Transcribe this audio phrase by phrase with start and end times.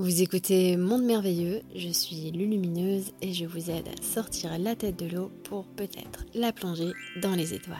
[0.00, 4.96] Vous écoutez Monde Merveilleux, je suis Lulumineuse et je vous aide à sortir la tête
[4.96, 7.76] de l'eau pour peut-être la plonger dans les étoiles.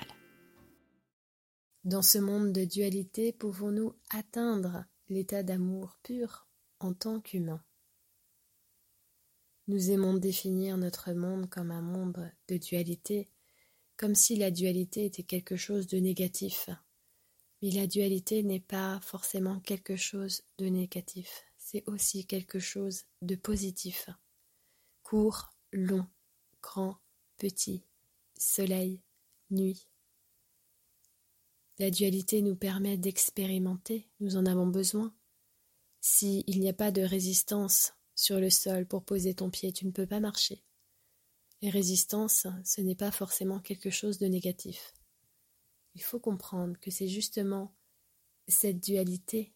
[1.84, 6.46] Dans ce monde de dualité, pouvons-nous atteindre l'état d'amour pur
[6.78, 7.64] en tant qu'humains
[9.66, 13.30] Nous aimons définir notre monde comme un monde de dualité,
[13.96, 16.68] comme si la dualité était quelque chose de négatif.
[17.62, 23.36] Mais la dualité n'est pas forcément quelque chose de négatif c'est aussi quelque chose de
[23.36, 24.10] positif.
[25.04, 26.04] Court, long,
[26.60, 26.98] grand,
[27.36, 27.84] petit,
[28.36, 29.00] soleil,
[29.50, 29.86] nuit.
[31.78, 35.14] La dualité nous permet d'expérimenter, nous en avons besoin.
[36.00, 39.92] S'il n'y a pas de résistance sur le sol pour poser ton pied, tu ne
[39.92, 40.64] peux pas marcher.
[41.62, 44.92] Et résistance, ce n'est pas forcément quelque chose de négatif.
[45.94, 47.72] Il faut comprendre que c'est justement
[48.48, 49.54] cette dualité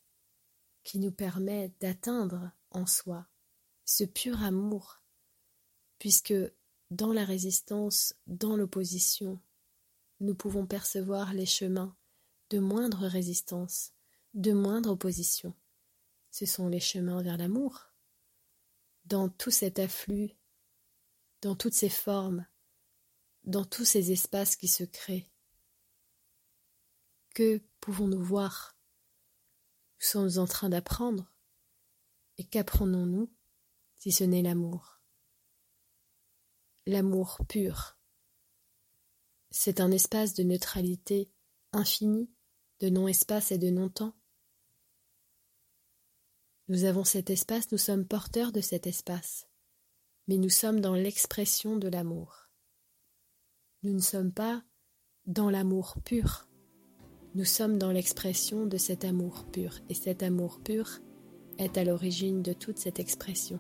[0.85, 3.27] qui nous permet d'atteindre en soi
[3.85, 5.03] ce pur amour,
[5.99, 6.35] puisque
[6.91, 9.41] dans la résistance, dans l'opposition,
[10.21, 11.97] nous pouvons percevoir les chemins
[12.51, 13.93] de moindre résistance,
[14.35, 15.55] de moindre opposition.
[16.31, 17.91] Ce sont les chemins vers l'amour.
[19.07, 20.31] Dans tout cet afflux,
[21.43, 22.47] dans toutes ces formes,
[23.45, 25.31] dans tous ces espaces qui se créent,
[27.35, 28.74] que pouvons-nous voir
[30.05, 31.33] sommes en train d'apprendre.
[32.39, 33.33] Et qu'apprenons-nous
[33.97, 35.01] si ce n'est l'amour?
[36.87, 37.97] L'amour pur.
[39.51, 41.31] C'est un espace de neutralité
[41.73, 42.31] infinie,
[42.81, 44.15] de non-espace et de non-temps.
[46.69, 49.47] Nous avons cet espace, nous sommes porteurs de cet espace,
[50.29, 52.49] mais nous sommes dans l'expression de l'amour.
[53.83, 54.65] Nous ne sommes pas
[55.27, 56.49] dans l'amour pur.
[57.37, 61.01] Nous sommes dans l'expression de cet amour pur, et cet amour pur
[61.59, 63.59] est à l'origine de toute cette expression.